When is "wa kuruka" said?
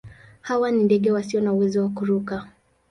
1.83-2.47